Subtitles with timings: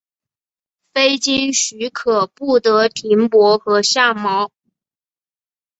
[0.95, 4.49] 非经许可不得停泊和下锚。